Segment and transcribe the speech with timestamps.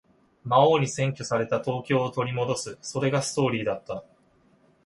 [0.43, 2.75] 魔王に占拠された東京を取り戻す。
[2.81, 4.03] それがストーリーだった。